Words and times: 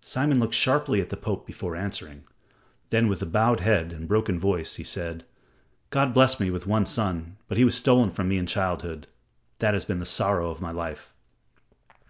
Simon 0.00 0.40
looked 0.40 0.54
sharply 0.54 0.98
at 0.98 1.10
the 1.10 1.16
Pope 1.18 1.46
before 1.46 1.76
answering. 1.76 2.24
Then, 2.88 3.06
with 3.06 3.30
bowed 3.30 3.60
head 3.60 3.92
and 3.92 4.08
broken 4.08 4.40
voice, 4.40 4.76
he 4.76 4.82
said: 4.82 5.26
"God 5.90 6.14
blessed 6.14 6.40
me 6.40 6.50
with 6.50 6.66
one 6.66 6.86
son, 6.86 7.36
but 7.48 7.58
he 7.58 7.66
was 7.66 7.74
stolen 7.76 8.08
from 8.08 8.30
me 8.30 8.38
in 8.38 8.46
childhood. 8.46 9.08
That 9.58 9.74
has 9.74 9.84
been 9.84 10.00
the 10.00 10.06
sorrow 10.06 10.48
of 10.48 10.62
my 10.62 10.70
life." 10.70 11.14